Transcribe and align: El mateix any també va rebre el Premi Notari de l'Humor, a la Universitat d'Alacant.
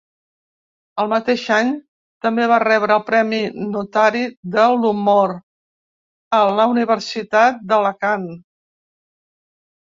El 1.01 1.09
mateix 1.09 1.41
any 1.57 1.67
també 2.25 2.47
va 2.51 2.57
rebre 2.63 2.95
el 2.95 3.03
Premi 3.09 3.41
Notari 3.73 4.23
de 4.55 4.63
l'Humor, 4.77 5.35
a 6.39 6.41
la 6.61 6.67
Universitat 6.73 7.61
d'Alacant. 7.75 8.27